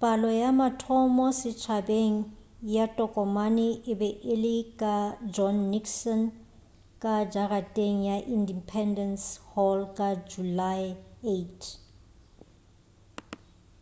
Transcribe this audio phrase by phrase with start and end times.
[0.00, 2.16] palo ya mathomo setšhabeng
[2.76, 4.96] ya tokomane e be e le ka
[5.34, 6.20] john nixon
[7.02, 10.86] ka jarateng ya independece hall ka julae
[11.22, 11.62] 8